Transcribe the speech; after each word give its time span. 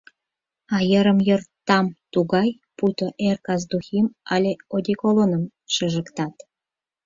А 0.75 0.77
йырым-йыр 0.91 1.41
там 1.67 1.85
тугай, 2.13 2.49
пуйто 2.77 3.07
эр-кас 3.27 3.61
духим 3.71 4.05
але 4.33 4.51
одеколоным 4.75 5.43
шыжыктат. 5.73 6.35